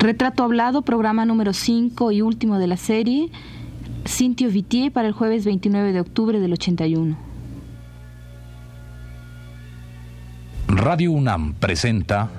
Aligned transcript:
Retrato 0.00 0.44
Hablado, 0.44 0.80
programa 0.80 1.26
número 1.26 1.52
5 1.52 2.10
y 2.10 2.22
último 2.22 2.58
de 2.58 2.66
la 2.66 2.78
serie, 2.78 3.30
Cintio 4.06 4.48
Vitier 4.48 4.90
para 4.90 5.06
el 5.06 5.12
jueves 5.12 5.44
29 5.44 5.92
de 5.92 6.00
octubre 6.00 6.40
del 6.40 6.54
81. 6.54 7.18
Radio 10.68 11.12
UNAM 11.12 11.52
presenta 11.52 12.30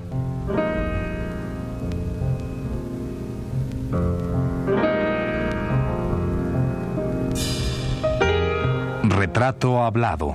Retrato 9.04 9.84
Hablado. 9.84 10.34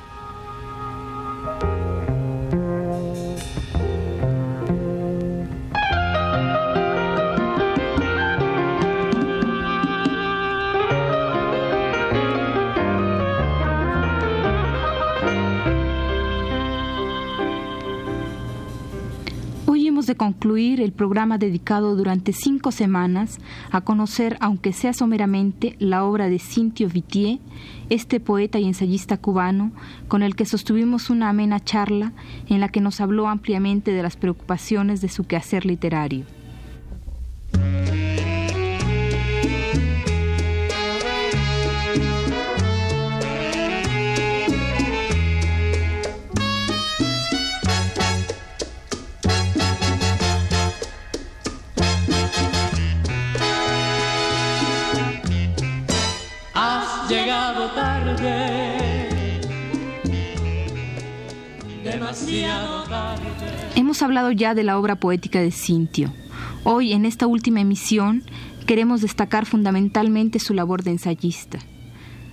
Concluir 20.21 20.81
el 20.81 20.91
programa 20.91 21.39
dedicado 21.39 21.95
durante 21.95 22.31
cinco 22.31 22.71
semanas 22.71 23.39
a 23.71 23.81
conocer, 23.81 24.37
aunque 24.39 24.71
sea 24.71 24.93
someramente, 24.93 25.75
la 25.79 26.03
obra 26.03 26.29
de 26.29 26.37
Cintio 26.37 26.89
Vitier, 26.89 27.39
este 27.89 28.19
poeta 28.19 28.59
y 28.59 28.65
ensayista 28.65 29.17
cubano, 29.17 29.71
con 30.07 30.21
el 30.21 30.35
que 30.35 30.45
sostuvimos 30.45 31.09
una 31.09 31.29
amena 31.29 31.59
charla 31.59 32.11
en 32.47 32.59
la 32.59 32.69
que 32.69 32.81
nos 32.81 33.01
habló 33.01 33.29
ampliamente 33.29 33.93
de 33.93 34.03
las 34.03 34.15
preocupaciones 34.15 35.01
de 35.01 35.09
su 35.09 35.25
quehacer 35.25 35.65
literario. 35.65 36.25
Hemos 63.91 64.03
hablado 64.03 64.31
ya 64.31 64.55
de 64.55 64.63
la 64.63 64.79
obra 64.79 64.95
poética 64.95 65.41
de 65.41 65.51
Cintio. 65.51 66.13
Hoy, 66.63 66.93
en 66.93 67.03
esta 67.03 67.27
última 67.27 67.59
emisión, 67.59 68.23
queremos 68.65 69.01
destacar 69.01 69.45
fundamentalmente 69.45 70.39
su 70.39 70.53
labor 70.53 70.81
de 70.83 70.91
ensayista, 70.91 71.59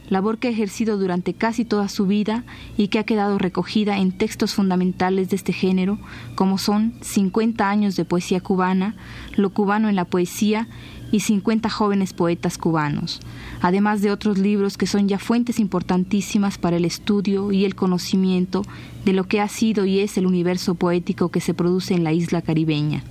labor 0.08 0.38
que 0.38 0.46
ha 0.46 0.50
ejercido 0.52 0.98
durante 0.98 1.34
casi 1.34 1.64
toda 1.64 1.88
su 1.88 2.06
vida 2.06 2.44
y 2.76 2.86
que 2.86 3.00
ha 3.00 3.04
quedado 3.04 3.38
recogida 3.38 3.98
en 3.98 4.16
textos 4.16 4.54
fundamentales 4.54 5.30
de 5.30 5.34
este 5.34 5.52
género, 5.52 5.98
como 6.36 6.58
son 6.58 6.94
50 7.00 7.68
años 7.68 7.96
de 7.96 8.04
poesía 8.04 8.40
cubana, 8.40 8.94
Lo 9.34 9.50
cubano 9.50 9.88
en 9.88 9.96
la 9.96 10.04
poesía 10.04 10.68
y 11.10 11.20
50 11.20 11.70
jóvenes 11.70 12.12
poetas 12.12 12.58
cubanos, 12.58 13.20
además 13.60 14.02
de 14.02 14.10
otros 14.10 14.38
libros 14.38 14.76
que 14.76 14.86
son 14.86 15.08
ya 15.08 15.18
fuentes 15.18 15.58
importantísimas 15.58 16.58
para 16.58 16.76
el 16.76 16.84
estudio 16.84 17.52
y 17.52 17.64
el 17.64 17.74
conocimiento 17.74 18.62
de 19.04 19.12
lo 19.12 19.24
que 19.24 19.40
ha 19.40 19.48
sido 19.48 19.84
y 19.84 20.00
es 20.00 20.18
el 20.18 20.26
universo 20.26 20.74
poético 20.74 21.30
que 21.30 21.40
se 21.40 21.54
produce 21.54 21.94
en 21.94 22.04
la 22.04 22.12
isla 22.12 22.42
caribeña. 22.42 23.02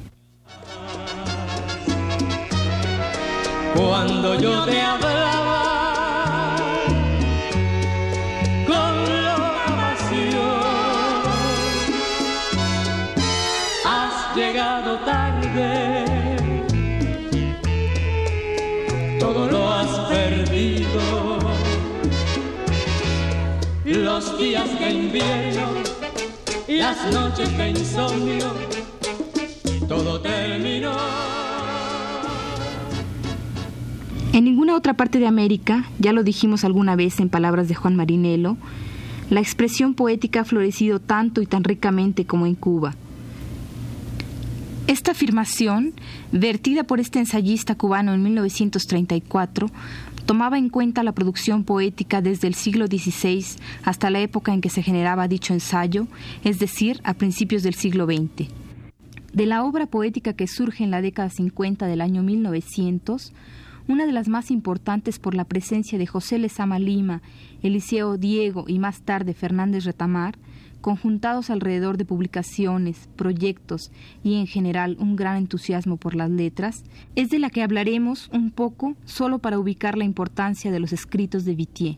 Cuando 3.75 4.39
yo 4.39 4.65
te 4.65 4.81
En 34.33 34.43
ninguna 34.43 34.75
otra 34.75 34.93
parte 34.93 35.17
de 35.17 35.27
América, 35.27 35.85
ya 35.97 36.13
lo 36.13 36.23
dijimos 36.23 36.63
alguna 36.63 36.95
vez 36.95 37.19
en 37.19 37.29
palabras 37.29 37.67
de 37.67 37.75
Juan 37.75 37.95
Marinelo, 37.95 38.57
la 39.29 39.39
expresión 39.39 39.93
poética 39.93 40.41
ha 40.41 40.45
florecido 40.45 40.99
tanto 40.99 41.41
y 41.41 41.45
tan 41.45 41.63
ricamente 41.63 42.25
como 42.25 42.45
en 42.45 42.55
Cuba. 42.55 42.95
Esta 44.87 45.11
afirmación, 45.11 45.93
vertida 46.31 46.83
por 46.85 46.99
este 46.99 47.19
ensayista 47.19 47.75
cubano 47.75 48.13
en 48.13 48.23
1934, 48.23 49.69
tomaba 50.27 50.57
en 50.57 50.67
cuenta 50.67 51.03
la 51.03 51.13
producción 51.13 51.63
poética 51.63 52.21
desde 52.21 52.49
el 52.49 52.53
siglo 52.53 52.87
XVI 52.87 53.45
hasta 53.83 54.09
la 54.09 54.19
época 54.19 54.53
en 54.53 54.59
que 54.59 54.69
se 54.69 54.83
generaba 54.83 55.29
dicho 55.29 55.53
ensayo, 55.53 56.05
es 56.43 56.59
decir, 56.59 56.99
a 57.05 57.13
principios 57.13 57.63
del 57.63 57.75
siglo 57.75 58.05
XX. 58.05 58.49
De 59.31 59.45
la 59.45 59.63
obra 59.63 59.87
poética 59.87 60.33
que 60.33 60.47
surge 60.47 60.83
en 60.83 60.91
la 60.91 61.01
década 61.01 61.29
50 61.29 61.87
del 61.87 62.01
año 62.01 62.23
1900, 62.23 63.31
una 63.87 64.05
de 64.05 64.11
las 64.11 64.27
más 64.27 64.51
importantes 64.51 65.17
por 65.17 65.33
la 65.33 65.45
presencia 65.45 65.97
de 65.97 66.07
José 66.07 66.39
Lezama 66.39 66.77
Lima, 66.77 67.21
Eliseo 67.63 68.17
Diego 68.17 68.65
y 68.67 68.79
más 68.79 69.03
tarde 69.03 69.33
Fernández 69.33 69.85
Retamar, 69.85 70.37
conjuntados 70.87 71.49
alrededor 71.49 71.97
de 71.97 72.05
publicaciones, 72.05 73.09
proyectos 73.17 73.91
y 74.23 74.39
en 74.39 74.47
general 74.47 74.95
un 75.01 75.17
gran 75.17 75.35
entusiasmo 75.35 75.97
por 75.97 76.15
las 76.15 76.29
letras, 76.29 76.85
es 77.17 77.29
de 77.29 77.39
la 77.39 77.49
que 77.49 77.61
hablaremos 77.61 78.29
un 78.31 78.51
poco 78.51 78.95
solo 79.03 79.39
para 79.39 79.59
ubicar 79.59 79.97
la 79.97 80.05
importancia 80.05 80.71
de 80.71 80.79
los 80.79 80.93
escritos 80.93 81.43
de 81.43 81.55
Vitier. 81.55 81.97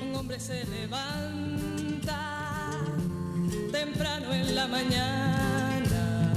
Un 0.00 0.16
hombre 0.16 0.40
se 0.40 0.64
levanta 0.64 2.18
temprano 3.70 4.34
en 4.34 4.56
la 4.56 4.66
mañana, 4.66 6.34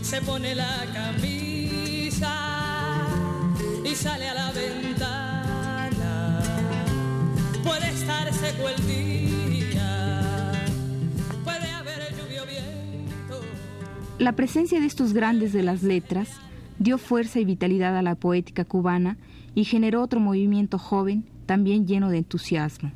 se 0.00 0.22
pone 0.22 0.54
la 0.54 0.86
camisa 0.94 2.34
y 3.84 3.94
sale 3.94 4.26
a 4.26 4.32
la 4.32 4.52
ventana. 4.52 4.87
La 14.18 14.32
presencia 14.32 14.80
de 14.80 14.86
estos 14.86 15.12
grandes 15.12 15.52
de 15.52 15.62
las 15.62 15.82
letras 15.82 16.28
dio 16.78 16.98
fuerza 16.98 17.38
y 17.38 17.44
vitalidad 17.44 17.96
a 17.96 18.02
la 18.02 18.16
poética 18.16 18.64
cubana 18.64 19.16
y 19.54 19.64
generó 19.64 20.02
otro 20.02 20.20
movimiento 20.20 20.78
joven 20.78 21.24
también 21.46 21.86
lleno 21.86 22.10
de 22.10 22.18
entusiasmo. 22.18 22.92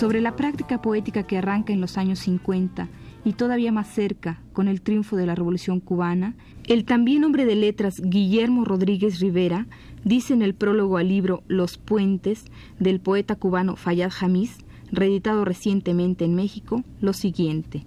Sobre 0.00 0.22
la 0.22 0.34
práctica 0.34 0.80
poética 0.80 1.24
que 1.24 1.36
arranca 1.36 1.74
en 1.74 1.82
los 1.82 1.98
años 1.98 2.20
50 2.20 2.88
y 3.22 3.34
todavía 3.34 3.70
más 3.70 3.86
cerca 3.86 4.40
con 4.54 4.66
el 4.66 4.80
triunfo 4.80 5.14
de 5.14 5.26
la 5.26 5.34
Revolución 5.34 5.78
cubana, 5.78 6.36
el 6.66 6.86
también 6.86 7.22
hombre 7.22 7.44
de 7.44 7.54
letras 7.54 8.00
Guillermo 8.02 8.64
Rodríguez 8.64 9.20
Rivera 9.20 9.66
dice 10.02 10.32
en 10.32 10.40
el 10.40 10.54
prólogo 10.54 10.96
al 10.96 11.08
libro 11.08 11.42
Los 11.48 11.76
Puentes 11.76 12.46
del 12.78 12.98
poeta 13.00 13.36
cubano 13.36 13.76
Fayad 13.76 14.08
Jamis, 14.10 14.56
reeditado 14.90 15.44
recientemente 15.44 16.24
en 16.24 16.34
México, 16.34 16.82
lo 17.02 17.12
siguiente. 17.12 17.84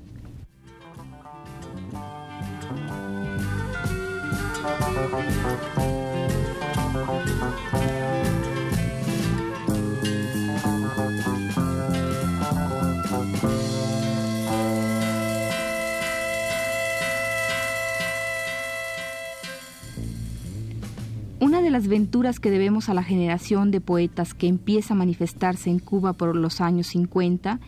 Las 21.73 21.87
venturas 21.87 22.39
que 22.39 22.51
debemos 22.51 22.87
a 22.87 22.93
la 22.93 23.03
generación 23.03 23.71
de 23.71 23.81
poetas 23.81 24.35
que 24.35 24.47
empieza 24.47 24.93
a 24.93 24.97
manifestarse 24.97 25.71
en 25.71 25.79
Cuba 25.79 26.13
por 26.13 26.35
los 26.35 26.61
años 26.61 26.85
50 26.87 27.59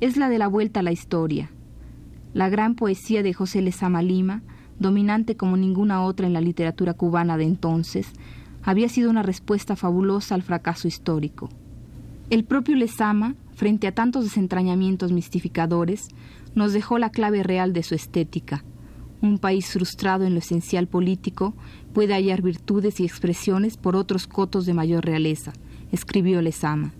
es 0.00 0.16
la 0.16 0.28
de 0.28 0.38
la 0.38 0.46
vuelta 0.46 0.80
a 0.80 0.82
la 0.84 0.92
historia. 0.92 1.50
La 2.34 2.48
gran 2.48 2.76
poesía 2.76 3.24
de 3.24 3.34
José 3.34 3.60
Lezama 3.60 4.00
Lima, 4.00 4.42
dominante 4.78 5.36
como 5.36 5.56
ninguna 5.56 6.04
otra 6.04 6.28
en 6.28 6.34
la 6.34 6.40
literatura 6.40 6.94
cubana 6.94 7.36
de 7.36 7.44
entonces, 7.44 8.12
había 8.62 8.88
sido 8.88 9.10
una 9.10 9.24
respuesta 9.24 9.74
fabulosa 9.74 10.36
al 10.36 10.42
fracaso 10.42 10.86
histórico. 10.86 11.48
El 12.30 12.44
propio 12.44 12.76
Lezama, 12.76 13.34
frente 13.56 13.88
a 13.88 13.92
tantos 13.92 14.22
desentrañamientos 14.22 15.10
mistificadores, 15.10 16.10
nos 16.54 16.72
dejó 16.72 16.98
la 16.98 17.10
clave 17.10 17.42
real 17.42 17.72
de 17.72 17.82
su 17.82 17.96
estética. 17.96 18.62
Un 19.20 19.38
país 19.38 19.72
frustrado 19.72 20.24
en 20.24 20.34
lo 20.34 20.38
esencial 20.38 20.86
político 20.86 21.54
puede 21.92 22.14
hallar 22.14 22.42
virtudes 22.42 23.00
y 23.00 23.04
expresiones 23.04 23.76
por 23.76 23.96
otros 23.96 24.26
cotos 24.26 24.64
de 24.64 24.74
mayor 24.74 25.04
realeza, 25.04 25.52
escribió 25.90 26.40
Lezama. 26.40 26.92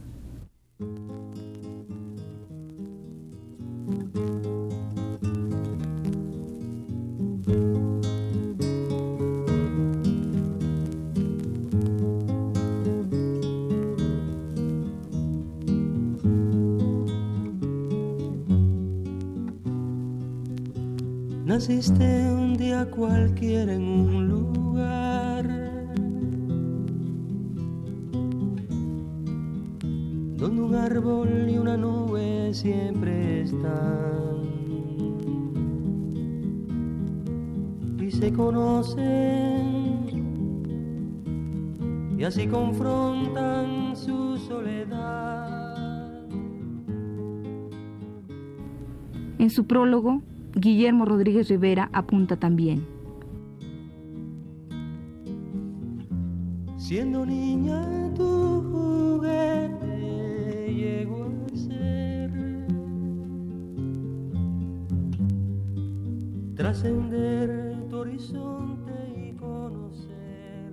Naciste 21.59 22.33
un 22.33 22.57
día 22.57 22.89
cualquiera 22.89 23.75
en 23.75 23.83
un 23.83 24.29
lugar. 24.29 25.45
Donde 30.37 30.63
un 30.63 30.75
árbol 30.77 31.51
y 31.51 31.59
una 31.59 31.77
nube 31.77 32.55
siempre 32.55 33.41
están. 33.43 34.39
Y 37.99 38.09
se 38.13 38.33
conocen. 38.33 40.07
Y 42.17 42.23
así 42.23 42.47
confrontan 42.47 43.97
su 43.97 44.37
soledad. 44.37 46.23
En 49.41 49.51
su 49.51 49.67
prólogo, 49.67 50.23
Guillermo 50.61 51.05
Rodríguez 51.05 51.49
Rivera 51.49 51.89
apunta 51.93 52.37
también. 52.37 52.85
Siendo 56.77 57.25
niña 57.25 58.13
tu 58.17 58.61
juguete 58.73 59.95
llegó 60.75 61.27
a 61.27 61.57
ser 61.57 62.33
trascender 66.57 67.77
tu 67.89 67.97
horizonte 67.99 68.93
y 69.17 69.37
conocer. 69.37 70.73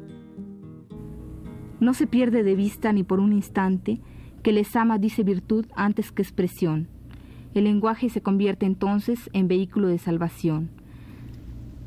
No 1.80 1.94
se 1.94 2.08
pierde 2.08 2.42
de 2.42 2.56
vista 2.56 2.92
ni 2.92 3.04
por 3.04 3.20
un 3.20 3.34
instante 3.34 4.02
que 4.42 4.52
les 4.52 4.76
ama 4.76 4.98
dice 4.98 5.22
virtud 5.22 5.68
antes 5.76 6.12
que 6.12 6.24
expresión 6.24 6.95
el 7.56 7.64
lenguaje 7.64 8.10
se 8.10 8.22
convierte 8.22 8.66
entonces 8.66 9.30
en 9.32 9.48
vehículo 9.48 9.88
de 9.88 9.98
salvación. 9.98 10.70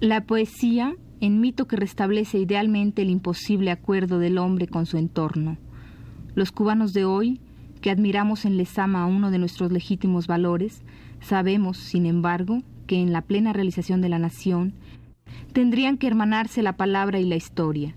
La 0.00 0.24
poesía 0.24 0.96
en 1.20 1.40
mito 1.40 1.66
que 1.66 1.76
restablece 1.76 2.38
idealmente 2.38 3.02
el 3.02 3.10
imposible 3.10 3.70
acuerdo 3.70 4.18
del 4.18 4.38
hombre 4.38 4.66
con 4.66 4.86
su 4.86 4.96
entorno. 4.96 5.58
Los 6.34 6.52
cubanos 6.52 6.94
de 6.94 7.04
hoy, 7.04 7.40
que 7.82 7.90
admiramos 7.90 8.46
en 8.46 8.56
Lezama 8.56 9.04
uno 9.06 9.30
de 9.30 9.38
nuestros 9.38 9.70
legítimos 9.70 10.26
valores, 10.26 10.82
sabemos, 11.20 11.76
sin 11.76 12.06
embargo, 12.06 12.62
que 12.86 13.02
en 13.02 13.12
la 13.12 13.20
plena 13.20 13.52
realización 13.52 14.00
de 14.00 14.08
la 14.08 14.18
nación 14.18 14.72
tendrían 15.52 15.98
que 15.98 16.06
hermanarse 16.06 16.62
la 16.62 16.78
palabra 16.78 17.20
y 17.20 17.24
la 17.24 17.36
historia. 17.36 17.94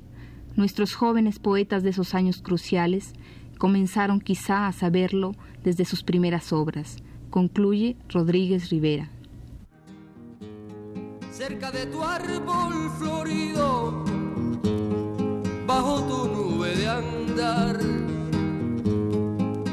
Nuestros 0.57 0.94
jóvenes 0.94 1.39
poetas 1.39 1.83
de 1.83 1.91
esos 1.91 2.15
años 2.15 2.41
cruciales 2.41 3.13
comenzaron 3.57 4.19
quizá 4.19 4.67
a 4.67 4.74
saberlo 4.74 5.31
desde 5.63 5.85
sus 5.85 6.03
primeras 6.03 6.51
obras 6.51 6.97
concluye 7.31 7.95
Rodríguez 8.09 8.69
Rivera. 8.69 9.09
Cerca 11.31 11.71
de 11.71 11.87
tu 11.87 12.03
árbol 12.03 12.73
florido, 12.99 14.03
bajo 15.65 16.03
tu 16.03 16.27
nube 16.27 16.75
de 16.75 16.87
andar. 16.87 17.79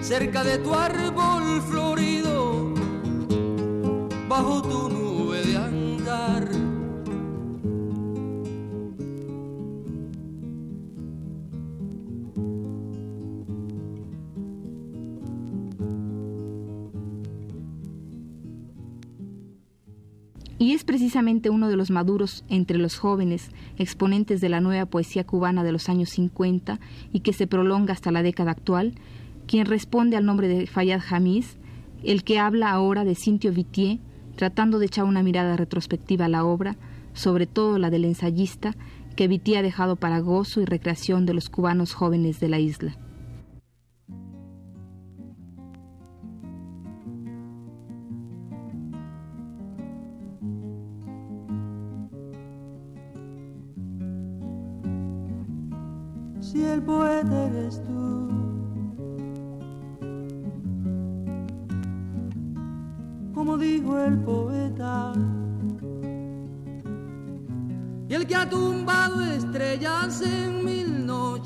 Cerca 0.00 0.42
de 0.42 0.56
tu 0.58 0.72
árbol 0.72 1.60
florido, 1.68 2.72
bajo 4.28 4.62
tu 4.62 4.88
nube 4.88 5.07
es 20.78 20.84
precisamente 20.84 21.50
uno 21.50 21.68
de 21.68 21.74
los 21.74 21.90
maduros 21.90 22.44
entre 22.48 22.78
los 22.78 22.98
jóvenes 22.98 23.50
exponentes 23.78 24.40
de 24.40 24.48
la 24.48 24.60
nueva 24.60 24.86
poesía 24.86 25.26
cubana 25.26 25.64
de 25.64 25.72
los 25.72 25.88
años 25.88 26.10
50 26.10 26.78
y 27.12 27.18
que 27.18 27.32
se 27.32 27.48
prolonga 27.48 27.92
hasta 27.92 28.12
la 28.12 28.22
década 28.22 28.52
actual, 28.52 28.94
quien 29.48 29.66
responde 29.66 30.16
al 30.16 30.24
nombre 30.24 30.46
de 30.46 30.68
Fayad 30.68 31.00
Hamis, 31.10 31.58
el 32.04 32.22
que 32.22 32.38
habla 32.38 32.70
ahora 32.70 33.04
de 33.04 33.16
Cintio 33.16 33.52
Vitier, 33.52 33.98
tratando 34.36 34.78
de 34.78 34.86
echar 34.86 35.04
una 35.04 35.24
mirada 35.24 35.56
retrospectiva 35.56 36.26
a 36.26 36.28
la 36.28 36.44
obra, 36.44 36.76
sobre 37.12 37.48
todo 37.48 37.76
la 37.78 37.90
del 37.90 38.04
ensayista, 38.04 38.76
que 39.16 39.26
Vitier 39.26 39.58
ha 39.58 39.62
dejado 39.62 39.96
para 39.96 40.20
gozo 40.20 40.60
y 40.60 40.64
recreación 40.64 41.26
de 41.26 41.34
los 41.34 41.50
cubanos 41.50 41.92
jóvenes 41.92 42.38
de 42.38 42.50
la 42.50 42.60
isla. 42.60 42.96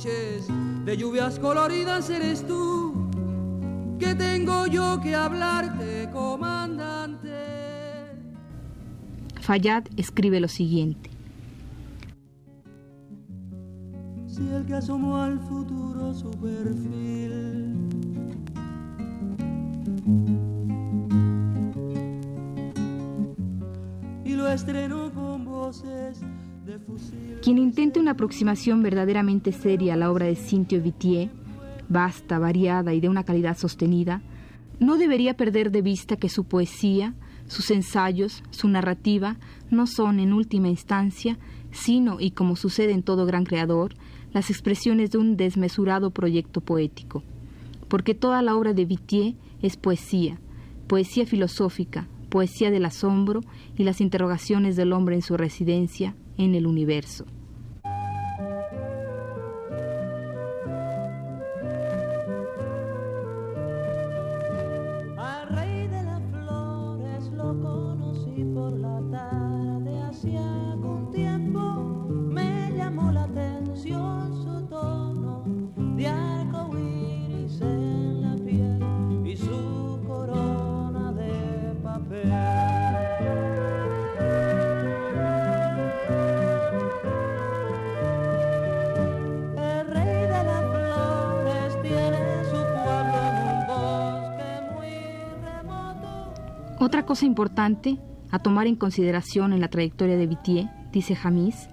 Noches 0.03 0.47
de 0.85 0.97
lluvias 0.97 1.39
coloridas 1.39 2.11
eres 2.11 2.47
tú. 2.47 3.09
Que 3.99 4.15
tengo 4.15 4.67
yo 4.67 5.01
que 5.01 5.15
hablarte, 5.15 6.09
comandante. 6.13 7.29
Fayad 9.41 9.85
escribe 9.97 10.41
lo 10.41 10.49
siguiente. 10.49 11.11
si 14.27 14.49
el 14.49 14.65
que 14.65 14.75
asomó 14.75 15.19
al 15.19 15.39
futuro 15.41 16.15
su 16.15 16.31
perfil. 16.31 17.77
Y 24.25 24.35
lo 24.35 24.49
estrenó 24.49 25.13
con 25.13 25.45
voces. 25.45 26.23
Quien 27.43 27.59
intente 27.59 27.99
una 27.99 28.13
aproximación 28.13 28.83
verdaderamente 28.83 29.53
seria 29.53 29.95
a 29.95 29.97
la 29.97 30.11
obra 30.11 30.27
de 30.27 30.37
Cintio 30.37 30.81
Vitier, 30.81 31.31
vasta, 31.89 32.39
variada 32.39 32.95
y 32.95 33.01
de 33.01 33.09
una 33.09 33.25
calidad 33.25 33.59
sostenida, 33.59 34.23
no 34.79 34.97
debería 34.97 35.37
perder 35.37 35.71
de 35.71 35.83
vista 35.83 36.17
que 36.17 36.29
su 36.29 36.45
poesía, 36.45 37.15
sus 37.47 37.71
ensayos, 37.71 38.45
su 38.51 38.69
narrativa, 38.69 39.37
no 39.71 39.87
son 39.87 40.21
en 40.21 40.33
última 40.33 40.69
instancia, 40.69 41.39
sino, 41.73 42.21
y 42.21 42.31
como 42.31 42.57
sucede 42.57 42.93
en 42.93 43.03
todo 43.03 43.27
gran 43.27 43.45
creador, 43.45 43.95
las 44.33 44.51
expresiones 44.51 45.11
de 45.11 45.19
un 45.19 45.37
desmesurado 45.37 46.11
proyecto 46.11 46.61
poético, 46.61 47.23
porque 47.89 48.15
toda 48.15 48.41
la 48.41 48.57
obra 48.57 48.73
de 48.73 48.85
Vitier 48.85 49.35
es 49.63 49.77
poesía, 49.77 50.39
poesía 50.87 51.27
filosófica, 51.27 52.07
poesía 52.29 52.71
del 52.71 52.87
asombro 52.87 53.41
y 53.77 53.83
las 53.83 54.01
interrogaciones 54.01 54.77
del 54.77 54.93
hombre 54.93 55.17
en 55.17 55.23
su 55.23 55.37
residencia 55.37 56.15
en 56.39 56.55
el 56.55 56.67
universo. 56.67 57.27
Otra 96.83 97.07
cosa 97.07 97.27
importante 97.27 98.01
a 98.33 98.41
tomar 98.41 98.67
en 98.67 98.75
consideración 98.75 99.53
en 99.53 99.61
la 99.61 99.69
trayectoria 99.69 100.17
de 100.17 100.27
Vitier, 100.27 100.67
dice 100.91 101.15
Jamis, 101.15 101.69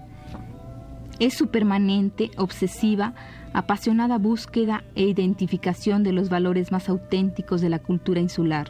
es 1.18 1.34
su 1.34 1.48
permanente, 1.48 2.30
obsesiva, 2.38 3.16
apasionada 3.52 4.20
búsqueda 4.20 4.84
e 4.94 5.06
identificación 5.06 6.04
de 6.04 6.12
los 6.12 6.30
valores 6.30 6.72
más 6.72 6.90
auténticos 6.90 7.60
de 7.60 7.70
la 7.70 7.80
cultura 7.80 8.22
insular, 8.22 8.70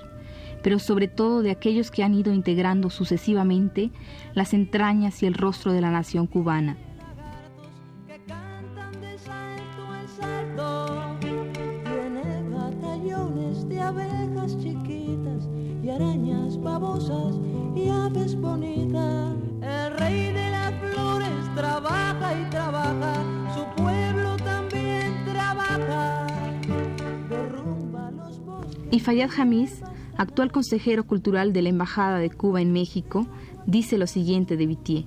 pero 0.63 0.79
sobre 0.79 1.09
todo 1.09 1.41
de 1.41 1.51
aquellos 1.51 1.91
que 1.91 2.03
han 2.03 2.13
ido 2.13 2.31
integrando 2.31 2.89
sucesivamente 2.89 3.91
las 4.33 4.53
entrañas 4.53 5.21
y 5.21 5.25
el 5.25 5.33
rostro 5.33 5.73
de 5.73 5.81
la 5.81 5.91
nación 5.91 6.25
cubana. 6.25 6.77
Y 15.83 15.89
arañas 15.89 16.61
babosas 16.61 17.35
y 17.75 17.89
aves 17.89 18.39
bonitas. 18.39 19.35
El 19.61 19.97
rey 19.97 20.33
de 20.33 20.49
las 20.51 20.73
flores 20.79 21.55
trabaja 21.55 22.39
y 22.39 22.49
trabaja, 22.49 23.13
su 23.53 23.81
pueblo 23.81 24.35
también 24.37 25.13
trabaja. 25.25 26.27
Derrumba 27.29 28.11
los 28.11 28.39
bosques. 28.39 28.87
Y 28.91 28.99
Fayad 28.99 29.29
Jamis, 29.29 29.81
actual 30.17 30.51
consejero 30.51 31.05
cultural 31.05 31.53
de 31.53 31.61
la 31.61 31.69
Embajada 31.69 32.17
de 32.17 32.29
Cuba 32.29 32.61
en 32.61 32.73
México, 32.73 33.27
dice 33.65 33.97
lo 33.97 34.07
siguiente 34.07 34.57
de 34.57 34.67
Vitier. 34.67 35.05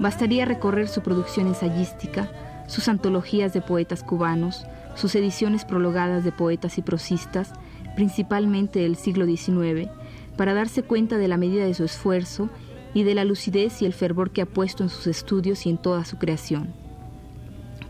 Bastaría 0.00 0.44
recorrer 0.44 0.88
su 0.88 1.00
producción 1.02 1.46
ensayística, 1.46 2.30
sus 2.66 2.88
antologías 2.88 3.52
de 3.52 3.60
poetas 3.60 4.02
cubanos, 4.02 4.66
sus 4.94 5.14
ediciones 5.14 5.64
prologadas 5.64 6.24
de 6.24 6.32
poetas 6.32 6.78
y 6.78 6.82
prosistas, 6.82 7.52
principalmente 7.94 8.80
del 8.80 8.96
siglo 8.96 9.26
XIX, 9.26 9.90
para 10.36 10.54
darse 10.54 10.82
cuenta 10.82 11.18
de 11.18 11.28
la 11.28 11.36
medida 11.36 11.64
de 11.64 11.74
su 11.74 11.84
esfuerzo 11.84 12.48
y 12.94 13.02
de 13.02 13.14
la 13.14 13.24
lucidez 13.24 13.82
y 13.82 13.86
el 13.86 13.92
fervor 13.92 14.30
que 14.30 14.42
ha 14.42 14.46
puesto 14.46 14.82
en 14.82 14.90
sus 14.90 15.06
estudios 15.06 15.66
y 15.66 15.70
en 15.70 15.78
toda 15.78 16.04
su 16.04 16.18
creación. 16.18 16.74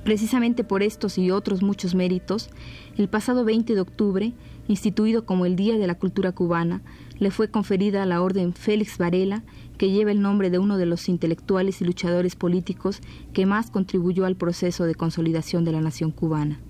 Precisamente 0.04 0.64
por 0.64 0.82
estos 0.82 1.16
y 1.16 1.30
otros 1.30 1.62
muchos 1.62 1.94
méritos, 1.94 2.50
el 2.96 3.08
pasado 3.08 3.44
20 3.44 3.74
de 3.74 3.80
octubre, 3.80 4.32
instituido 4.66 5.24
como 5.24 5.46
el 5.46 5.54
Día 5.54 5.78
de 5.78 5.86
la 5.86 5.94
Cultura 5.94 6.32
Cubana, 6.32 6.82
le 7.18 7.30
fue 7.30 7.48
conferida 7.48 8.04
la 8.04 8.20
Orden 8.20 8.52
Félix 8.52 8.98
Varela, 8.98 9.44
que 9.78 9.90
lleva 9.90 10.10
el 10.10 10.20
nombre 10.20 10.50
de 10.50 10.58
uno 10.58 10.76
de 10.76 10.86
los 10.86 11.08
intelectuales 11.08 11.80
y 11.80 11.84
luchadores 11.84 12.34
políticos 12.34 13.00
que 13.32 13.46
más 13.46 13.70
contribuyó 13.70 14.24
al 14.24 14.36
proceso 14.36 14.84
de 14.84 14.96
consolidación 14.96 15.64
de 15.64 15.72
la 15.72 15.80
nación 15.80 16.10
cubana. 16.10 16.60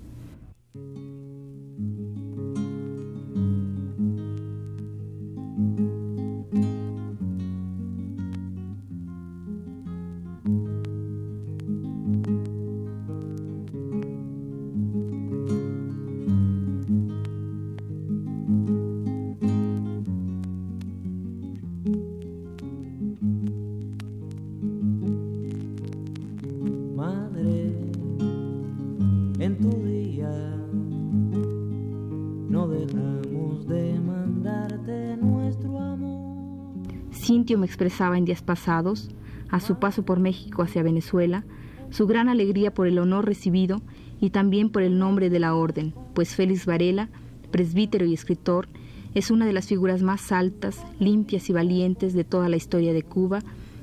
Me 37.31 37.65
expresaba 37.65 38.17
en 38.17 38.25
días 38.25 38.41
pasados, 38.41 39.09
a 39.49 39.61
su 39.61 39.79
paso 39.79 40.03
por 40.03 40.19
México 40.19 40.61
hacia 40.61 40.83
Venezuela, 40.83 41.45
su 41.89 42.05
gran 42.05 42.27
alegría 42.27 42.73
por 42.73 42.85
el 42.85 42.99
honor 42.99 43.25
recibido 43.25 43.81
y 44.19 44.31
también 44.31 44.69
por 44.69 44.81
el 44.81 44.99
nombre 44.99 45.29
de 45.29 45.39
la 45.39 45.55
orden, 45.55 45.93
pues 46.13 46.35
Félix 46.35 46.65
Varela, 46.65 47.09
presbítero 47.49 48.05
y 48.05 48.13
escritor, 48.13 48.67
es 49.13 49.31
una 49.31 49.45
de 49.45 49.53
las 49.53 49.67
figuras 49.67 50.01
más 50.01 50.33
altas, 50.33 50.83
limpias 50.99 51.49
y 51.49 51.53
valientes 51.53 52.13
de 52.13 52.25
toda 52.25 52.49
la 52.49 52.57
historia 52.57 52.91
de 52.91 53.03
Cuba, 53.03 53.39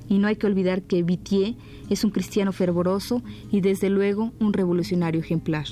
y 0.07 0.19
no 0.19 0.27
hay 0.27 0.37
que 0.37 0.47
olvidar 0.47 0.83
que 0.83 1.03
Vitier 1.03 1.55
es 1.89 2.05
un 2.05 2.11
cristiano 2.11 2.53
fervoroso 2.53 3.23
y 3.51 3.63
desde 3.63 3.89
luego 3.89 4.33
un 4.39 4.53
revolucionario 4.53 5.21
ejemplar. 5.21 5.67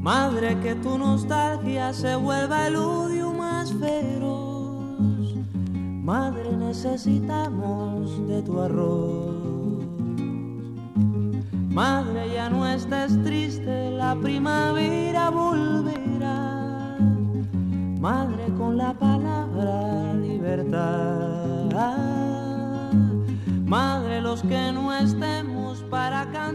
Madre, 0.00 0.58
que 0.60 0.74
tu 0.76 0.96
nostalgia 0.96 1.92
se 1.92 2.16
vuelva 2.16 2.68
el 2.68 2.76
odio 2.76 3.34
más 3.34 3.70
feroz. 3.74 5.34
Madre, 6.02 6.56
necesitamos 6.56 8.26
de 8.26 8.40
tu 8.40 8.60
arroz. 8.60 9.84
Madre, 11.68 12.32
ya 12.32 12.48
no 12.48 12.66
estés 12.66 13.22
triste, 13.24 13.90
la 13.90 14.16
primavera 14.16 15.28
volverá. 15.28 16.96
Madre, 18.00 18.46
con 18.56 18.78
la 18.78 18.94
palabra 18.94 20.14
libertad. 20.14 21.68
Madre, 23.66 24.22
los 24.22 24.40
que 24.40 24.72
no 24.72 24.94
estemos 24.94 25.84
para 25.90 26.24
canción. 26.32 26.50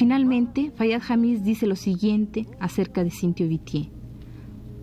Finalmente, 0.00 0.72
Fayad 0.76 1.02
Jamis 1.02 1.44
dice 1.44 1.66
lo 1.66 1.76
siguiente 1.76 2.46
acerca 2.58 3.04
de 3.04 3.10
Cintio 3.10 3.46
Vitier. 3.46 3.90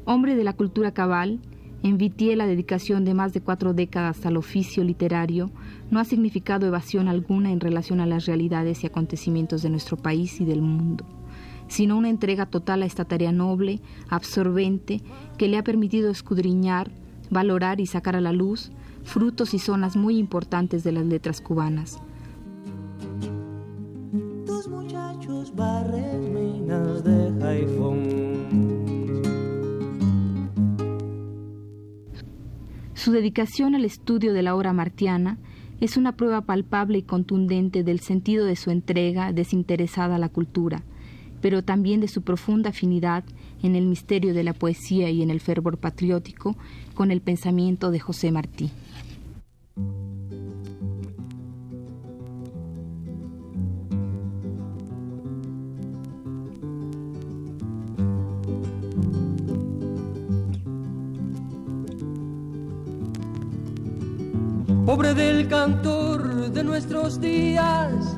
Hombre 0.05 0.35
de 0.35 0.43
la 0.43 0.53
cultura 0.53 0.91
cabal, 0.91 1.39
en 1.81 1.97
Vitier 1.97 2.37
la 2.37 2.45
dedicación 2.45 3.03
de 3.03 3.15
más 3.15 3.33
de 3.33 3.41
cuatro 3.41 3.73
décadas 3.73 4.23
al 4.27 4.37
oficio 4.37 4.83
literario 4.83 5.49
no 5.89 5.99
ha 5.99 6.05
significado 6.05 6.67
evasión 6.67 7.07
alguna 7.07 7.51
en 7.51 7.59
relación 7.59 7.99
a 7.99 8.05
las 8.05 8.27
realidades 8.27 8.83
y 8.83 8.85
acontecimientos 8.85 9.63
de 9.63 9.71
nuestro 9.71 9.97
país 9.97 10.39
y 10.39 10.45
del 10.45 10.61
mundo, 10.61 11.03
sino 11.67 11.97
una 11.97 12.09
entrega 12.09 12.45
total 12.45 12.83
a 12.83 12.85
esta 12.85 13.05
tarea 13.05 13.31
noble, 13.31 13.81
absorbente, 14.09 15.01
que 15.39 15.47
le 15.47 15.57
ha 15.57 15.63
permitido 15.63 16.11
escudriñar, 16.11 16.91
valorar 17.31 17.81
y 17.81 17.87
sacar 17.87 18.15
a 18.15 18.21
la 18.21 18.33
luz 18.33 18.69
frutos 19.03 19.55
y 19.55 19.57
zonas 19.57 19.95
muy 19.95 20.19
importantes 20.19 20.83
de 20.83 20.91
las 20.91 21.07
letras 21.07 21.41
cubanas 21.41 21.99
Su 33.07 33.13
dedicación 33.13 33.73
al 33.73 33.85
estudio 33.85 34.33
de 34.33 34.41
la 34.41 34.53
obra 34.53 34.73
martiana 34.73 35.37
es 35.79 35.95
una 35.95 36.17
prueba 36.17 36.41
palpable 36.41 36.97
y 36.97 37.03
contundente 37.03 37.85
del 37.85 38.01
sentido 38.01 38.45
de 38.45 38.57
su 38.57 38.69
entrega 38.69 39.31
desinteresada 39.31 40.17
a 40.17 40.19
la 40.19 40.27
cultura, 40.27 40.83
pero 41.39 41.63
también 41.63 42.01
de 42.01 42.09
su 42.09 42.21
profunda 42.21 42.71
afinidad 42.71 43.23
en 43.63 43.77
el 43.77 43.85
misterio 43.85 44.33
de 44.33 44.43
la 44.43 44.51
poesía 44.51 45.09
y 45.09 45.21
en 45.21 45.29
el 45.29 45.39
fervor 45.39 45.77
patriótico 45.77 46.57
con 46.95 47.09
el 47.09 47.21
pensamiento 47.21 47.91
de 47.91 47.99
José 48.01 48.29
Martí. 48.29 48.71
Pobre 64.97 65.13
del 65.13 65.47
cantor 65.47 66.49
de 66.49 66.63
nuestros 66.63 67.21
días, 67.21 68.17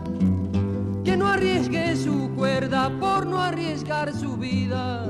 que 1.03 1.17
no 1.17 1.27
arriesgue 1.27 1.97
su 1.97 2.31
cuerda 2.37 2.89
por 3.01 3.27
no 3.27 3.37
arriesgar 3.41 4.13
su 4.13 4.37
vida. 4.37 5.05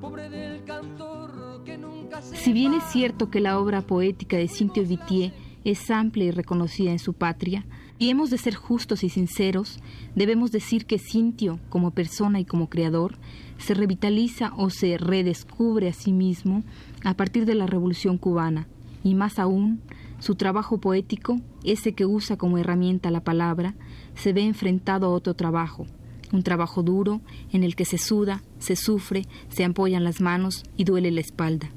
Pobre 0.00 0.28
del 0.30 0.64
cantor 0.64 1.62
que 1.64 1.78
nunca 1.78 2.20
se 2.20 2.34
Si 2.34 2.52
bien 2.52 2.74
es 2.74 2.82
cierto 2.82 3.30
que 3.30 3.38
la 3.38 3.60
obra 3.60 3.82
poética 3.82 4.36
de 4.36 4.48
Cintio 4.48 4.84
Vitier 4.84 5.32
es 5.62 5.92
amplia 5.92 6.24
y 6.24 6.30
reconocida 6.32 6.90
en 6.90 6.98
su 6.98 7.12
patria, 7.14 7.64
y 7.98 8.10
hemos 8.10 8.30
de 8.30 8.38
ser 8.38 8.54
justos 8.54 9.02
y 9.02 9.08
sinceros, 9.08 9.80
debemos 10.14 10.52
decir 10.52 10.86
que 10.86 10.98
Cintio, 10.98 11.58
como 11.68 11.90
persona 11.90 12.40
y 12.40 12.44
como 12.44 12.68
creador, 12.68 13.16
se 13.58 13.74
revitaliza 13.74 14.52
o 14.56 14.70
se 14.70 14.98
redescubre 14.98 15.88
a 15.88 15.92
sí 15.92 16.12
mismo 16.12 16.62
a 17.04 17.14
partir 17.14 17.44
de 17.44 17.54
la 17.54 17.66
Revolución 17.66 18.18
cubana, 18.18 18.68
y 19.02 19.14
más 19.14 19.38
aún, 19.38 19.80
su 20.20 20.34
trabajo 20.34 20.78
poético, 20.78 21.40
ese 21.64 21.92
que 21.92 22.06
usa 22.06 22.36
como 22.36 22.58
herramienta 22.58 23.10
la 23.10 23.24
palabra, 23.24 23.74
se 24.14 24.32
ve 24.32 24.42
enfrentado 24.42 25.06
a 25.06 25.10
otro 25.10 25.34
trabajo, 25.34 25.86
un 26.32 26.42
trabajo 26.42 26.82
duro 26.82 27.20
en 27.52 27.64
el 27.64 27.74
que 27.74 27.84
se 27.84 27.98
suda, 27.98 28.42
se 28.58 28.76
sufre, 28.76 29.26
se 29.48 29.64
apoyan 29.64 30.04
las 30.04 30.20
manos 30.20 30.64
y 30.76 30.84
duele 30.84 31.10
la 31.10 31.20
espalda. 31.20 31.70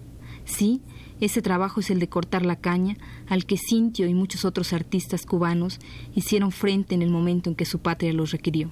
Sí, 0.45 0.81
Ese 1.21 1.43
trabajo 1.43 1.79
es 1.81 1.91
el 1.91 1.99
de 1.99 2.09
cortar 2.09 2.43
la 2.43 2.55
caña 2.55 2.97
al 3.29 3.45
que 3.45 3.55
Cintio 3.55 4.07
y 4.07 4.15
muchos 4.15 4.43
otros 4.43 4.73
artistas 4.73 5.27
cubanos 5.27 5.79
hicieron 6.15 6.51
frente 6.51 6.95
en 6.95 7.03
el 7.03 7.11
momento 7.11 7.47
en 7.47 7.55
que 7.55 7.65
su 7.65 7.77
patria 7.77 8.11
los 8.11 8.31
requirió. 8.31 8.71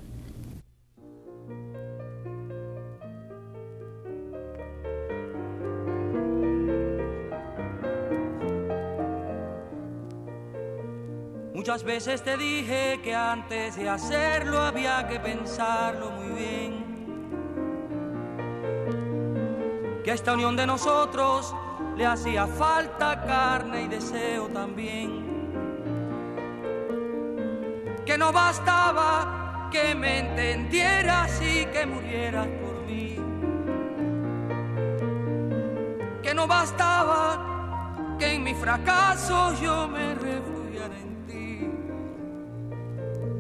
Muchas 11.54 11.84
veces 11.84 12.24
te 12.24 12.36
dije 12.36 13.00
que 13.04 13.14
antes 13.14 13.76
de 13.76 13.90
hacerlo 13.90 14.58
había 14.58 15.08
que 15.08 15.20
pensarlo 15.20 16.10
muy 16.10 16.30
bien. 16.30 16.90
Que 20.04 20.14
esta 20.14 20.34
unión 20.34 20.56
de 20.56 20.66
nosotros 20.66 21.54
le 22.00 22.06
hacía 22.06 22.48
falta 22.48 23.22
carne 23.26 23.84
y 23.84 23.88
deseo 23.90 24.48
también. 24.48 25.10
Que 28.06 28.18
no 28.18 28.32
bastaba 28.32 29.68
que 29.70 29.94
me 29.96 30.20
entendieras 30.20 31.42
y 31.42 31.66
que 31.66 31.86
murieras 31.86 32.48
por 32.48 32.84
mí. 32.86 33.18
Que 36.24 36.34
no 36.34 36.48
bastaba 36.48 38.16
que 38.18 38.34
en 38.34 38.44
mi 38.46 38.54
fracaso 38.54 39.54
yo 39.62 39.90
me 39.90 40.16
refugiara 40.16 40.96
en 40.96 41.28
ti. 41.28 41.70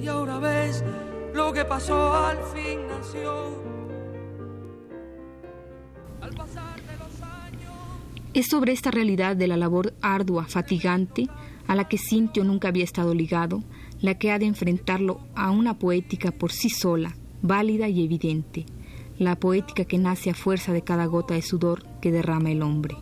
Y 0.03 0.07
ahora 0.09 0.37
ves 0.37 0.83
lo 1.33 1.53
que 1.53 1.63
pasó 1.63 2.13
al 2.13 2.39
fin 2.53 2.85
nació. 2.89 3.78
Es 8.33 8.47
sobre 8.47 8.73
esta 8.73 8.91
realidad 8.91 9.35
de 9.35 9.47
la 9.47 9.57
labor 9.57 9.93
ardua, 10.01 10.45
fatigante, 10.45 11.27
a 11.67 11.75
la 11.75 11.87
que 11.87 11.97
Cintio 11.97 12.43
nunca 12.43 12.67
había 12.67 12.83
estado 12.83 13.13
ligado, 13.13 13.63
la 14.01 14.17
que 14.19 14.31
ha 14.31 14.39
de 14.39 14.45
enfrentarlo 14.45 15.19
a 15.35 15.51
una 15.51 15.79
poética 15.79 16.31
por 16.31 16.51
sí 16.51 16.69
sola, 16.69 17.15
válida 17.41 17.89
y 17.89 18.03
evidente, 18.03 18.65
la 19.17 19.39
poética 19.39 19.85
que 19.85 19.97
nace 19.97 20.29
a 20.29 20.35
fuerza 20.35 20.73
de 20.73 20.83
cada 20.83 21.05
gota 21.05 21.33
de 21.33 21.41
sudor 21.41 21.83
que 22.01 22.11
derrama 22.11 22.51
el 22.51 22.61
hombre. 22.61 22.95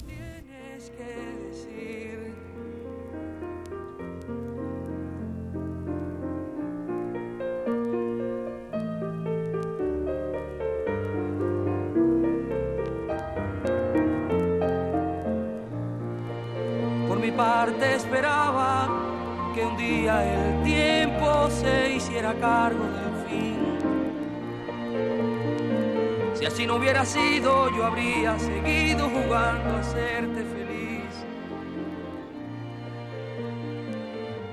Hubiera 26.87 27.03
sido, 27.03 27.69
yo 27.75 27.85
habría 27.85 28.39
seguido 28.39 29.09
jugando 29.09 29.75
a 29.75 29.79
hacerte 29.81 30.41
feliz. 30.45 31.03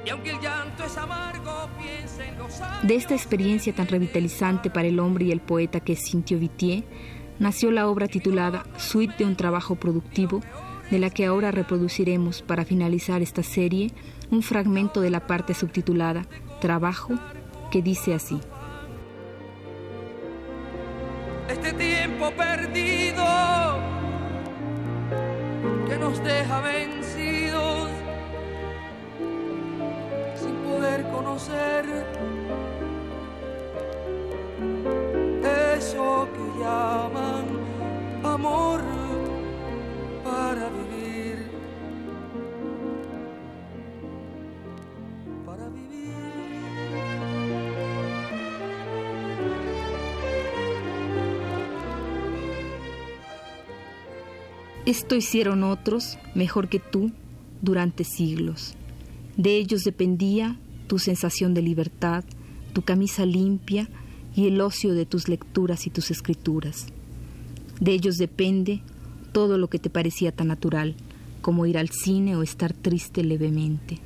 Y 0.05 0.11
aunque 0.11 0.31
el 0.31 0.41
llanto 0.41 0.85
es 0.85 0.99
amargo, 0.99 1.69
piensa 1.79 2.27
en 2.27 2.37
los 2.37 2.61
años. 2.61 2.89
De 2.89 2.97
esta 2.97 3.15
experiencia 3.15 3.73
tan 3.73 3.87
revitalizante 3.87 4.69
para 4.69 4.89
el 4.89 4.99
hombre 4.99 5.27
y 5.27 5.31
el 5.31 5.39
poeta 5.39 5.79
que 5.79 5.93
es 5.93 6.01
Cintio 6.11 6.41
Vitier, 6.41 6.83
nació 7.39 7.71
la 7.71 7.87
obra 7.87 8.09
titulada 8.09 8.65
Suite 8.79 9.15
de 9.19 9.27
un 9.27 9.37
trabajo 9.37 9.77
productivo, 9.77 10.41
de 10.91 10.99
la 10.99 11.11
que 11.11 11.27
ahora 11.27 11.53
reproduciremos 11.53 12.43
para 12.43 12.65
finalizar 12.65 13.23
esta 13.23 13.45
serie 13.45 13.93
un 14.33 14.43
fragmento 14.43 15.01
de 15.01 15.11
la 15.11 15.29
parte 15.29 15.55
subtitulada 15.55 16.27
Trabajo, 16.61 17.15
que 17.71 17.81
dice 17.81 18.13
así. 18.13 18.41
Perdido 22.37 23.25
que 25.89 25.99
nos 25.99 26.23
deja 26.23 26.61
vencidos 26.61 27.89
sin 30.35 30.55
poder 30.69 31.03
conocer 31.11 31.85
eso 35.77 36.29
que 36.35 36.61
llaman 36.61 37.47
amor 38.25 39.04
Esto 54.87 55.15
hicieron 55.15 55.63
otros 55.63 56.19
mejor 56.35 56.69
que 56.69 56.79
tú 56.79 57.11
durante 57.63 58.05
siglos. 58.05 58.75
De 59.37 59.57
ellos 59.57 59.83
dependía 59.83 60.59
tu 60.87 60.99
sensación 60.99 61.55
de 61.55 61.63
libertad, 61.63 62.23
tu 62.75 62.83
camisa 62.83 63.25
limpia 63.25 63.89
y 64.37 64.47
el 64.47 64.61
ocio 64.61 64.93
de 64.93 65.07
tus 65.07 65.29
lecturas 65.29 65.87
y 65.87 65.91
tus 65.91 66.11
escrituras. 66.11 66.87
De 67.81 67.93
ellos 67.93 68.19
depende 68.19 68.83
todo 69.33 69.57
lo 69.57 69.69
que 69.69 69.79
te 69.79 69.89
parecía 69.89 70.33
tan 70.33 70.49
natural, 70.49 70.97
como 71.41 71.65
ir 71.65 71.79
al 71.79 71.89
cine 71.89 72.37
o 72.37 72.43
estar 72.43 72.75
triste 72.75 73.25
levemente. 73.25 74.01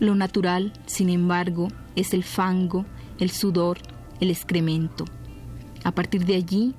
Lo 0.00 0.14
natural, 0.14 0.72
sin 0.86 1.10
embargo, 1.10 1.68
es 1.96 2.14
el 2.14 2.22
fango, 2.22 2.86
el 3.18 3.30
sudor, 3.30 3.78
el 4.20 4.30
excremento. 4.30 5.04
A 5.84 5.92
partir 5.92 6.24
de 6.24 6.36
allí 6.36 6.74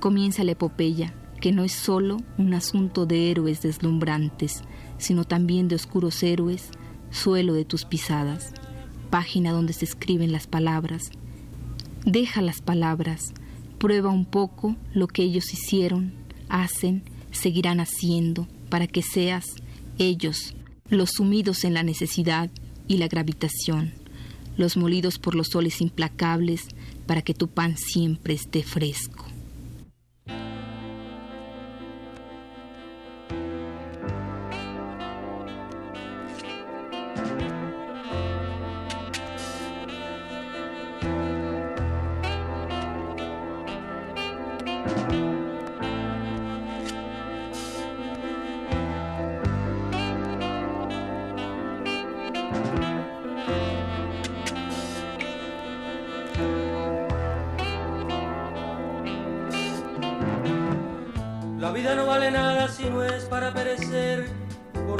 comienza 0.00 0.44
la 0.44 0.52
epopeya, 0.52 1.12
que 1.40 1.52
no 1.52 1.64
es 1.64 1.72
sólo 1.72 2.18
un 2.38 2.54
asunto 2.54 3.04
de 3.04 3.30
héroes 3.30 3.60
deslumbrantes, 3.60 4.62
sino 4.96 5.24
también 5.24 5.68
de 5.68 5.74
oscuros 5.74 6.22
héroes, 6.22 6.70
suelo 7.10 7.52
de 7.52 7.64
tus 7.64 7.84
pisadas, 7.84 8.54
página 9.10 9.52
donde 9.52 9.74
se 9.74 9.84
escriben 9.84 10.32
las 10.32 10.46
palabras. 10.46 11.10
Deja 12.06 12.40
las 12.40 12.62
palabras, 12.62 13.34
prueba 13.78 14.10
un 14.10 14.24
poco 14.24 14.76
lo 14.94 15.08
que 15.08 15.22
ellos 15.22 15.52
hicieron, 15.52 16.14
hacen, 16.48 17.02
seguirán 17.32 17.80
haciendo, 17.80 18.46
para 18.70 18.86
que 18.86 19.02
seas 19.02 19.44
ellos, 19.98 20.54
los 20.88 21.10
sumidos 21.10 21.64
en 21.64 21.74
la 21.74 21.82
necesidad 21.82 22.50
y 22.88 22.98
la 22.98 23.08
gravitación, 23.08 23.92
los 24.56 24.76
molidos 24.76 25.18
por 25.18 25.34
los 25.34 25.48
soles 25.48 25.80
implacables, 25.80 26.66
para 27.06 27.22
que 27.22 27.34
tu 27.34 27.48
pan 27.48 27.76
siempre 27.76 28.34
esté 28.34 28.62
fresco. 28.62 29.31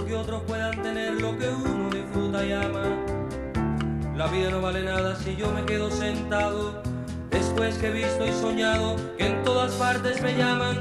Porque 0.02 0.16
otros 0.16 0.42
puedan 0.48 0.82
tener 0.82 1.20
lo 1.20 1.38
que 1.38 1.48
uno 1.48 1.88
disfruta 1.90 2.44
y 2.44 2.52
ama. 2.52 2.82
La 4.16 4.26
vida 4.26 4.50
no 4.50 4.60
vale 4.60 4.82
nada 4.82 5.14
si 5.14 5.36
yo 5.36 5.48
me 5.52 5.64
quedo 5.64 5.92
sentado, 5.92 6.82
después 7.30 7.78
que 7.78 7.86
he 7.86 7.92
visto 7.92 8.26
y 8.26 8.32
soñado 8.32 8.96
que 9.16 9.26
en 9.26 9.44
todas 9.44 9.72
partes 9.74 10.20
me 10.20 10.36
llaman. 10.36 10.80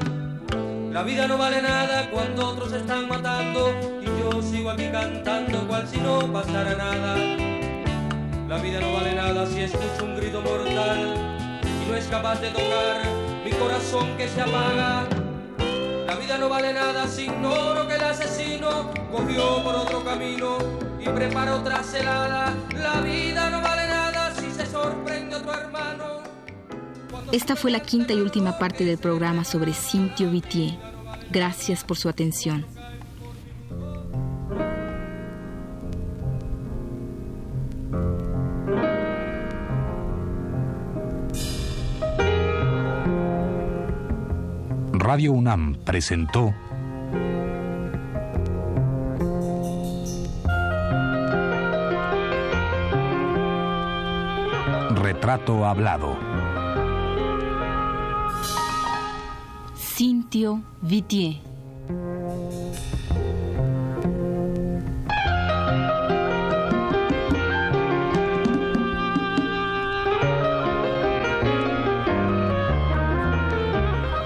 La 0.91 1.03
vida 1.03 1.27
no 1.27 1.37
vale 1.37 1.61
nada 1.61 2.09
cuando 2.09 2.47
otros 2.47 2.73
están 2.73 3.07
matando 3.07 3.69
y 4.01 4.05
yo 4.05 4.41
sigo 4.41 4.71
aquí 4.71 4.89
cantando 4.91 5.67
cual 5.67 5.87
si 5.87 5.97
no 5.97 6.21
pasara 6.33 6.75
nada. 6.75 7.15
La 8.49 8.57
vida 8.57 8.79
no 8.79 8.93
vale 8.93 9.13
nada 9.13 9.45
si 9.45 9.61
escucho 9.61 10.03
un 10.03 10.15
grito 10.15 10.41
mortal 10.41 11.51
y 11.63 11.89
no 11.89 11.95
es 11.95 12.07
capaz 12.07 12.41
de 12.41 12.49
tocar 12.49 13.03
mi 13.45 13.51
corazón 13.51 14.17
que 14.17 14.27
se 14.27 14.41
apaga. 14.41 15.05
La 16.07 16.15
vida 16.15 16.39
no 16.39 16.49
vale 16.49 16.73
nada 16.73 17.07
si 17.07 17.25
ignoro 17.25 17.87
cogió 19.11 19.63
por 19.63 19.75
otro 19.75 20.03
camino 20.03 20.57
y 20.99 21.09
preparó 21.09 21.57
otra 21.57 21.83
celada. 21.83 22.53
La 22.73 23.01
vida 23.01 23.49
no 23.49 23.61
vale 23.61 23.87
nada 23.87 24.33
si 24.35 24.51
se 24.51 24.65
sorprende 24.65 25.35
otro 25.35 25.53
hermano. 25.53 26.05
Esta 27.31 27.55
fue 27.55 27.71
la 27.71 27.79
quinta 27.79 28.13
y 28.13 28.21
última 28.21 28.57
parte 28.57 28.83
del 28.85 28.97
programa 28.97 29.43
sobre 29.43 29.73
Cintio 29.73 30.29
Vitier. 30.29 30.77
Gracias 31.29 31.83
por 31.83 31.97
su 31.97 32.09
atención. 32.09 32.65
Radio 44.93 45.33
UNAM 45.33 45.75
presentó 45.83 46.53
Hablado. 55.33 56.17
Cintio 59.75 60.61
Vitier. 60.81 61.37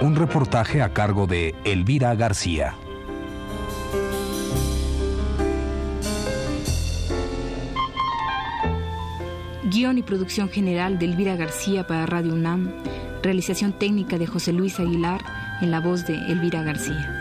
Un 0.01 0.15
reportaje 0.15 0.81
a 0.81 0.91
cargo 0.91 1.27
de 1.27 1.53
Elvira 1.65 2.15
García. 2.15 2.75
Guión 9.67 9.97
y 9.97 10.03
producción 10.03 10.47
general 10.47 10.99
de 10.99 11.05
Elvira 11.05 11.35
García 11.35 11.87
para 11.87 12.05
Radio 12.05 12.35
UNAM. 12.35 12.71
Realización 13.23 13.73
técnica 13.73 14.19
de 14.19 14.27
José 14.27 14.53
Luis 14.53 14.79
Aguilar 14.79 15.21
en 15.59 15.71
la 15.71 15.79
voz 15.79 16.05
de 16.05 16.13
Elvira 16.13 16.61
García. 16.61 17.14